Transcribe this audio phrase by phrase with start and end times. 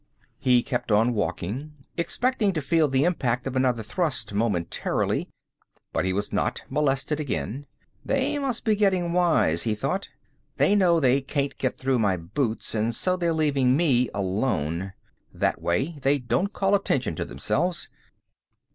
[0.39, 5.29] He kept on walking, expecting to feel the impact of another thrust momentarily,
[5.93, 7.67] but he was not molested again.
[8.03, 10.09] They must be getting wise, he thought.
[10.57, 14.93] _They know they can't get through my boots, and so they're leaving me alone.
[15.31, 17.89] That way they don't call attention to themselves.